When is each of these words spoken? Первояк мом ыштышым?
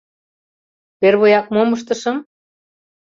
Первояк 0.99 1.45
мом 1.53 1.69
ыштышым? 1.75 2.17